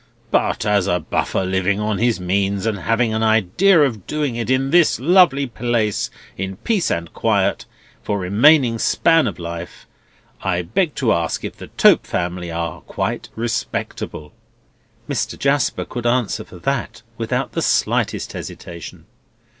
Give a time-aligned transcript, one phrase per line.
[0.31, 4.49] But as a buffer living on his means, and having an idea of doing it
[4.49, 7.65] in this lovely place in peace and quiet,
[8.01, 9.85] for remaining span of life,
[10.41, 14.33] I beg to ask if the Tope family are quite respectable?"
[15.07, 15.37] Mr.
[15.37, 19.05] Jasper could answer for that without the slightest hesitation.